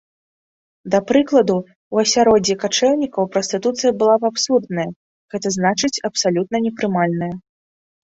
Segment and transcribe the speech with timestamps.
[0.95, 1.57] Да прыкладу,
[1.97, 4.89] у асяроддзі качэўнікаў, прастытуцыя была б абсурдная,
[5.37, 7.35] гэта значыць абсалютна непрымальная.